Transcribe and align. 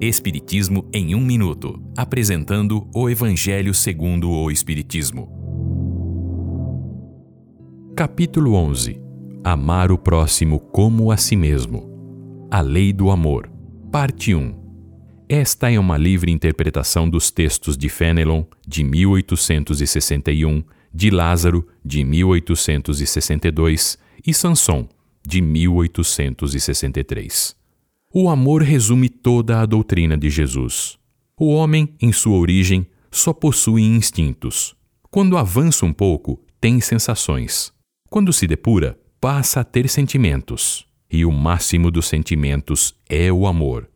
Espiritismo 0.00 0.88
em 0.92 1.16
um 1.16 1.20
minuto, 1.20 1.82
apresentando 1.96 2.88
o 2.94 3.10
Evangelho 3.10 3.74
segundo 3.74 4.30
o 4.30 4.48
Espiritismo. 4.48 5.28
Capítulo 7.96 8.54
11. 8.54 9.02
Amar 9.42 9.90
o 9.90 9.98
próximo 9.98 10.60
como 10.60 11.10
a 11.10 11.16
si 11.16 11.34
mesmo. 11.34 12.46
A 12.48 12.60
lei 12.60 12.92
do 12.92 13.10
amor. 13.10 13.50
Parte 13.90 14.36
1. 14.36 14.54
Esta 15.28 15.68
é 15.68 15.80
uma 15.80 15.96
livre 15.96 16.30
interpretação 16.30 17.10
dos 17.10 17.32
textos 17.32 17.76
de 17.76 17.88
Fenelon, 17.88 18.44
de 18.68 18.84
1861, 18.84 20.62
de 20.94 21.10
Lázaro, 21.10 21.66
de 21.84 22.04
1862 22.04 23.98
e 24.24 24.32
Sanson, 24.32 24.88
de 25.26 25.40
1863. 25.40 27.58
O 28.12 28.30
amor 28.30 28.62
resume 28.62 29.10
toda 29.10 29.60
a 29.60 29.66
doutrina 29.66 30.16
de 30.16 30.30
Jesus. 30.30 30.98
O 31.38 31.48
homem, 31.48 31.94
em 32.00 32.10
sua 32.10 32.38
origem, 32.38 32.86
só 33.10 33.34
possui 33.34 33.82
instintos. 33.82 34.74
Quando 35.10 35.36
avança 35.36 35.84
um 35.84 35.92
pouco, 35.92 36.40
tem 36.58 36.80
sensações. 36.80 37.70
Quando 38.08 38.32
se 38.32 38.46
depura, 38.46 38.98
passa 39.20 39.60
a 39.60 39.64
ter 39.64 39.90
sentimentos. 39.90 40.86
E 41.10 41.26
o 41.26 41.30
máximo 41.30 41.90
dos 41.90 42.06
sentimentos 42.06 42.94
é 43.10 43.30
o 43.30 43.46
amor. 43.46 43.90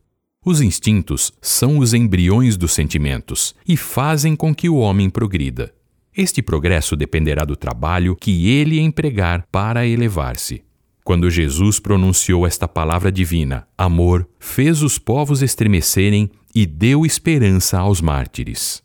Os 0.44 0.60
instintos 0.60 1.32
são 1.40 1.78
os 1.78 1.94
embriões 1.94 2.58
dos 2.58 2.72
sentimentos 2.72 3.54
e 3.66 3.78
fazem 3.78 4.36
com 4.36 4.54
que 4.54 4.68
o 4.68 4.76
homem 4.76 5.08
progrida. 5.08 5.72
Este 6.14 6.42
progresso 6.42 6.94
dependerá 6.96 7.46
do 7.46 7.56
trabalho 7.56 8.14
que 8.14 8.50
ele 8.50 8.78
empregar 8.78 9.46
para 9.50 9.86
elevar-se. 9.86 10.62
Quando 11.04 11.28
Jesus 11.28 11.80
pronunciou 11.80 12.46
esta 12.46 12.68
palavra 12.68 13.10
divina, 13.10 13.66
amor, 13.76 14.28
fez 14.38 14.82
os 14.82 14.98
povos 14.98 15.42
estremecerem 15.42 16.30
e 16.54 16.64
deu 16.64 17.04
esperança 17.04 17.78
aos 17.78 18.00
mártires. 18.00 18.82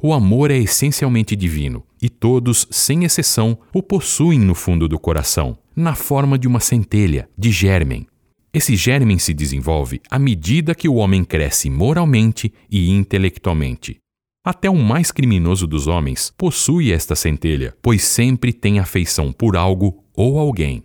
O 0.00 0.12
amor 0.12 0.50
é 0.50 0.58
essencialmente 0.58 1.34
divino 1.34 1.82
e 2.00 2.08
todos, 2.08 2.68
sem 2.70 3.04
exceção, 3.04 3.58
o 3.74 3.82
possuem 3.82 4.38
no 4.38 4.54
fundo 4.54 4.86
do 4.86 4.98
coração, 4.98 5.58
na 5.74 5.94
forma 5.94 6.38
de 6.38 6.46
uma 6.46 6.60
centelha, 6.60 7.28
de 7.36 7.50
germen. 7.50 8.06
Esse 8.52 8.76
germen 8.76 9.18
se 9.18 9.34
desenvolve 9.34 10.00
à 10.08 10.18
medida 10.18 10.74
que 10.74 10.88
o 10.88 10.94
homem 10.94 11.24
cresce 11.24 11.68
moralmente 11.68 12.52
e 12.70 12.90
intelectualmente. 12.90 13.96
Até 14.44 14.70
o 14.70 14.76
mais 14.76 15.10
criminoso 15.10 15.66
dos 15.66 15.88
homens 15.88 16.32
possui 16.38 16.92
esta 16.92 17.16
centelha, 17.16 17.76
pois 17.82 18.04
sempre 18.04 18.52
tem 18.52 18.78
afeição 18.78 19.32
por 19.32 19.56
algo 19.56 20.04
ou 20.14 20.38
alguém. 20.38 20.84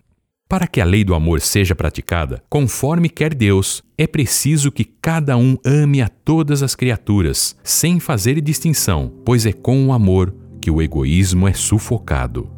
Para 0.51 0.67
que 0.67 0.79
a 0.81 0.85
lei 0.85 1.05
do 1.05 1.15
amor 1.15 1.39
seja 1.39 1.73
praticada, 1.73 2.43
conforme 2.49 3.07
quer 3.07 3.33
Deus, 3.33 3.81
é 3.97 4.05
preciso 4.05 4.69
que 4.69 4.83
cada 4.83 5.37
um 5.37 5.55
ame 5.65 6.01
a 6.01 6.09
todas 6.09 6.61
as 6.61 6.75
criaturas, 6.75 7.55
sem 7.63 8.01
fazer 8.01 8.41
distinção, 8.41 9.09
pois 9.23 9.45
é 9.45 9.53
com 9.53 9.87
o 9.87 9.93
amor 9.93 10.35
que 10.61 10.69
o 10.69 10.81
egoísmo 10.81 11.47
é 11.47 11.53
sufocado. 11.53 12.51